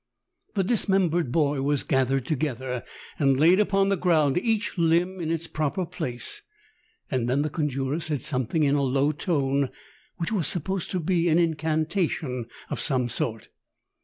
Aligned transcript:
The 0.55 0.63
dismembered 0.63 1.31
boy 1.31 1.61
was 1.61 1.83
gathered 1.83 2.25
to 2.25 2.35
gether 2.35 2.83
and 3.19 3.39
laid 3.39 3.59
upon 3.59 3.89
the 3.89 3.95
ground, 3.95 4.35
each 4.39 4.75
limb 4.75 5.19
in 5.19 5.29
its 5.29 5.45
proper 5.45 5.85
place, 5.85 6.41
and 7.11 7.29
then 7.29 7.43
the 7.43 7.51
conjurer 7.51 7.99
said 7.99 8.21
something 8.21 8.63
in 8.63 8.73
a 8.73 8.81
low 8.81 9.11
tone 9.11 9.65
I 9.65 9.69
which 10.17 10.31
was 10.31 10.47
supposed 10.47 10.89
to 10.89 10.99
be 10.99 11.29
an 11.29 11.37
incanta 11.37 12.09
tion 12.09 12.47
of 12.71 12.79
some 12.79 13.09
sort. 13.09 13.49